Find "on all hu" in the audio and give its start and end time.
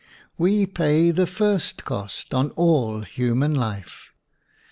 2.33-3.35